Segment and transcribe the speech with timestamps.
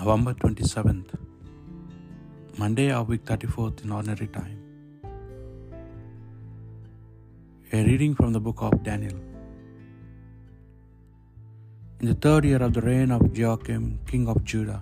[0.00, 1.10] November 27th,
[2.60, 4.60] Monday of week 34th in ordinary time.
[7.78, 9.18] A reading from the book of Daniel.
[12.00, 14.80] In the third year of the reign of Jehoiakim, king of Judah,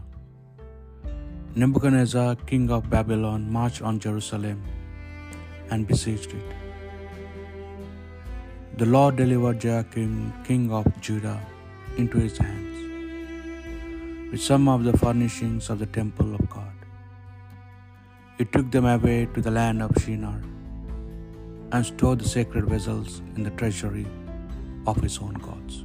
[1.56, 4.62] Nebuchadnezzar, king of Babylon, marched on Jerusalem
[5.70, 6.48] and besieged it.
[8.76, 11.40] The Lord delivered Jehoiakim, king of Judah,
[11.96, 12.87] into his hands
[14.30, 16.72] with some of the furnishings of the temple of God.
[18.36, 20.40] He took them away to the land of Shinar
[21.72, 24.06] and stored the sacred vessels in the treasury
[24.86, 25.82] of his own gods.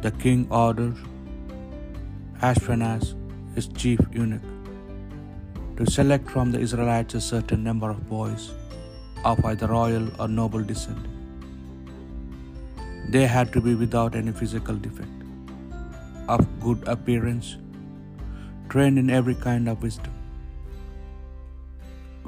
[0.00, 0.96] The king ordered
[2.40, 3.14] Ashpenaz,
[3.54, 4.42] his chief eunuch,
[5.76, 8.52] to select from the Israelites a certain number of boys
[9.24, 11.06] of either royal or noble descent.
[13.10, 15.21] They had to be without any physical defect
[16.34, 17.48] of good appearance,
[18.72, 20.14] trained in every kind of wisdom,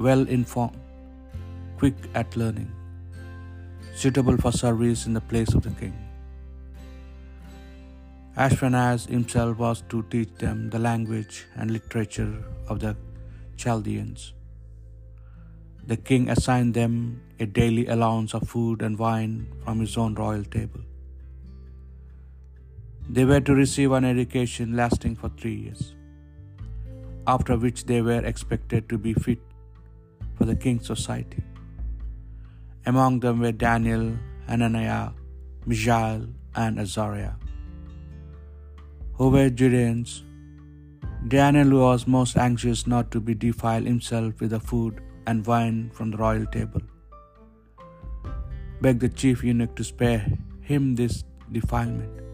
[0.07, 0.79] well informed,
[1.81, 2.71] quick at learning,
[4.03, 5.95] suitable for service in the place of the king.
[8.43, 12.33] Ashpenaz himself was to teach them the language and literature
[12.67, 12.95] of the
[13.55, 14.33] Chaldeans.
[15.91, 16.95] The king assigned them
[17.39, 20.81] a daily allowance of food and wine from his own royal table.
[23.07, 25.93] They were to receive an education lasting for three years,
[27.27, 29.39] after which they were expected to be fit
[30.35, 31.43] for the king's society.
[32.87, 34.17] Among them were Daniel,
[34.47, 35.11] Hananiah,
[35.65, 37.33] Mishael, and Azariah,
[39.13, 40.23] who were Judeans.
[41.27, 46.11] Daniel was most anxious not to be defiled himself with the food and wine from
[46.11, 46.81] the royal table.
[48.81, 50.27] Begged the chief eunuch to spare
[50.61, 52.24] him this defilement.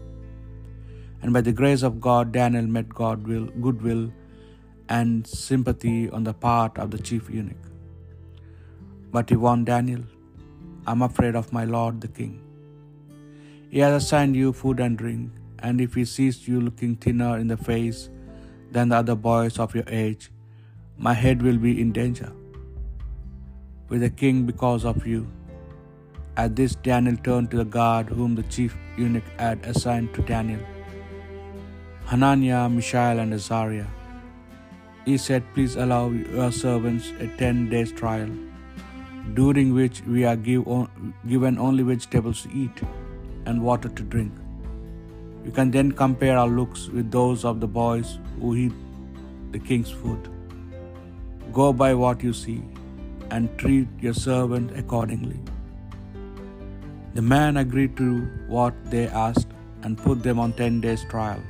[1.22, 4.12] And by the grace of God, Daniel met goodwill
[4.88, 7.66] and sympathy on the part of the chief eunuch.
[9.12, 10.02] But he warned Daniel,
[10.86, 12.34] I'm afraid of my lord the king.
[13.70, 17.46] He has assigned you food and drink, and if he sees you looking thinner in
[17.46, 18.00] the face
[18.72, 20.30] than the other boys of your age,
[20.98, 22.32] my head will be in danger
[23.88, 25.22] with the king because of you.
[26.36, 30.60] At this, Daniel turned to the guard whom the chief eunuch had assigned to Daniel
[32.06, 33.86] Hananiah, Mishael, and Azariah.
[35.04, 38.28] He said, Please allow your servants a ten days trial,
[39.34, 42.82] during which we are give on, given only vegetables to eat
[43.46, 44.32] and water to drink.
[45.44, 48.72] You can then compare our looks with those of the boys who eat
[49.50, 50.28] the king's food.
[51.52, 52.62] Go by what you see
[53.30, 55.40] and treat your servant accordingly.
[57.14, 59.48] The man agreed to what they asked
[59.82, 61.42] and put them on ten days' trial.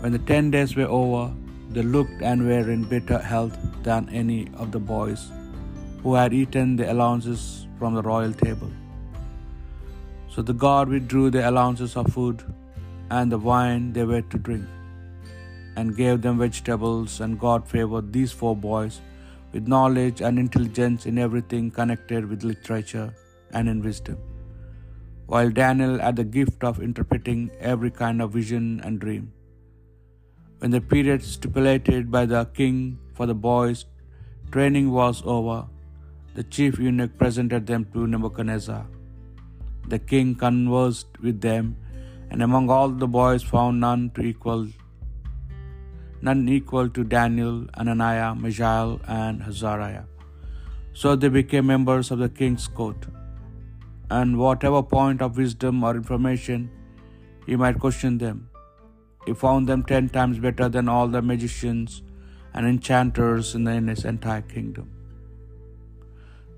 [0.00, 1.32] When the ten days were over,
[1.70, 5.30] they looked and were in better health than any of the boys
[6.02, 8.70] who had eaten the allowances from the royal table.
[10.28, 12.44] So the guard withdrew the allowances of food
[13.10, 14.66] and the wine they were to drink,
[15.76, 19.00] and gave them vegetables, and God favored these four boys
[19.52, 23.14] with knowledge and intelligence in everything connected with literature
[23.52, 24.18] and in wisdom,
[25.26, 29.32] while Daniel had the gift of interpreting every kind of vision and dream.
[30.58, 33.84] When the period stipulated by the king for the boys'
[34.50, 35.66] training was over,
[36.34, 38.86] the chief eunuch presented them to Nebuchadnezzar.
[39.88, 41.76] The king conversed with them,
[42.30, 44.66] and among all the boys found none to equal
[46.22, 50.04] none equal to Daniel, Hananiah, Mishael, and Azariah.
[50.94, 53.06] So they became members of the king's court.
[54.10, 56.70] And whatever point of wisdom or information
[57.46, 58.48] he might question them,
[59.26, 62.02] he found them ten times better than all the magicians
[62.54, 64.88] and enchanters in, the, his entire kingdom.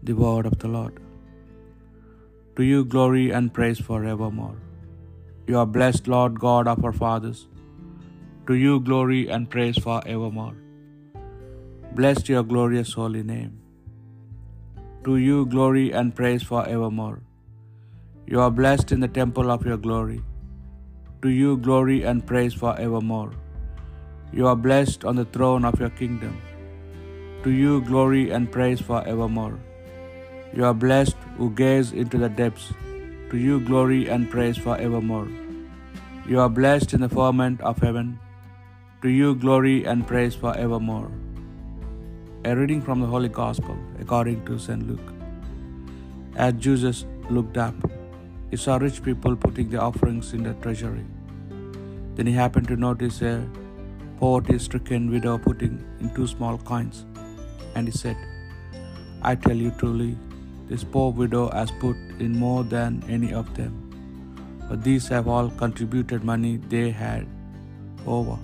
[0.09, 0.97] The word of the Lord.
[2.57, 4.59] To you glory and praise forevermore.
[5.49, 7.41] You are blessed, Lord God of our fathers.
[8.49, 10.57] To you glory and praise forevermore.
[11.99, 13.55] Blessed your glorious holy name.
[15.05, 17.21] To you glory and praise forevermore.
[18.27, 20.21] You are blessed in the temple of your glory.
[21.23, 23.33] To you glory and praise forevermore.
[24.33, 26.41] You are blessed on the throne of your kingdom.
[27.43, 29.59] To you glory and praise forevermore.
[30.55, 32.73] You are blessed who gaze into the depths.
[33.31, 35.27] To you glory and praise forevermore.
[36.29, 38.21] You are blessed in the firmament of heaven.
[39.03, 41.11] To you glory and praise forevermore.
[42.45, 44.87] A reading from the Holy Gospel according to St.
[44.87, 45.13] Luke.
[46.37, 47.75] As Jesus looked up,
[48.51, 51.07] he saw rich people putting their offerings in the treasury.
[52.17, 53.35] Then he happened to notice a
[54.21, 57.05] poverty stricken widow putting in two small coins,
[57.75, 58.17] and he said,
[59.23, 60.17] I tell you truly,
[60.69, 63.75] this poor widow has put in more than any of them.
[64.69, 67.27] For these have all contributed money they had
[68.07, 68.39] over.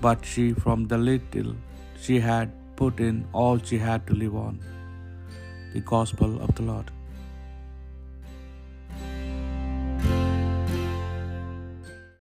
[0.00, 1.54] But she, from the little
[2.00, 4.58] she had put in, all she had to live on.
[5.74, 6.90] The Gospel of the Lord.